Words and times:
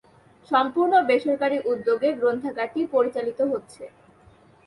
সম্পূর্ণ 0.51 0.93
বেসরকারি 1.09 1.57
উদ্যোগে 1.71 2.09
গ্রন্থাগারটি 2.19 2.81
পরিচালিত 2.93 3.39
হচ্ছে। 3.51 3.83